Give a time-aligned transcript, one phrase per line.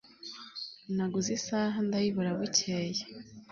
[0.95, 3.01] naguze isaha ndayibura bukeye